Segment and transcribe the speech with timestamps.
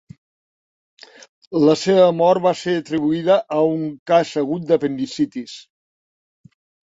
[1.65, 5.55] La seva mort va ser atribuïda a un cas agut d'apendicitis.